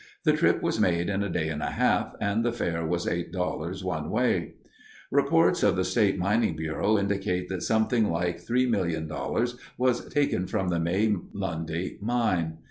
[0.23, 3.83] The trip was made in a day and a half, and the fare was $8.00
[3.83, 4.55] one way.
[5.11, 10.79] Reports of the State Mining Bureau indicate that something like $3,000,000 was taken from the
[10.79, 12.57] May Lundy Mine.